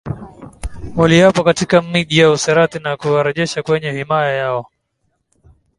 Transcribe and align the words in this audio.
waliapo 0.95 1.43
katika 1.43 1.81
miji 1.81 2.17
ya 2.19 2.31
usirata 2.31 2.79
na 2.79 2.97
kuwarejesha 2.97 3.63
kwenye 3.63 3.91
himaya 3.91 4.31
yao 4.35 4.71